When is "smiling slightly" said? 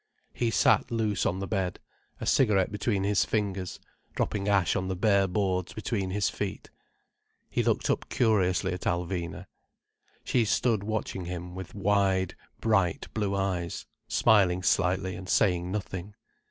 14.07-15.15